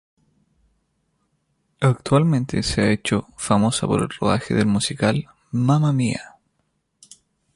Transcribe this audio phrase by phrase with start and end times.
[1.79, 6.37] Actualmente se ha hecho famosa por el rodaje del musical "Mamma Mia!